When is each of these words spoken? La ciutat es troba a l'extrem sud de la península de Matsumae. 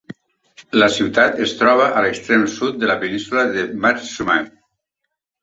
La 0.83 0.87
ciutat 0.95 1.37
es 1.47 1.53
troba 1.59 1.85
a 1.99 2.03
l'extrem 2.05 2.47
sud 2.55 2.81
de 2.85 2.91
la 2.93 2.97
península 3.05 3.45
de 3.59 3.67
Matsumae. 3.85 4.51